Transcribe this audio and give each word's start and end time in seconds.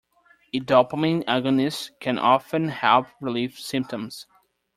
A 0.51 0.59
dopamine 0.59 1.23
agonist 1.25 1.91
can 1.99 2.17
often 2.17 2.69
help 2.69 3.05
relieve 3.21 3.59
symptoms. 3.59 4.25